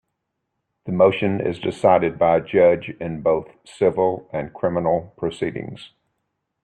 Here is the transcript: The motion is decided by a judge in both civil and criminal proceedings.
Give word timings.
The 0.85 0.91
motion 0.91 1.39
is 1.39 1.59
decided 1.59 2.17
by 2.17 2.37
a 2.37 2.41
judge 2.41 2.89
in 2.99 3.21
both 3.21 3.49
civil 3.67 4.27
and 4.33 4.51
criminal 4.51 5.13
proceedings. 5.15 5.91